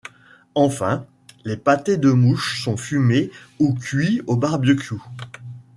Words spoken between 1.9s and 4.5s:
de mouches sont fumés ou cuits au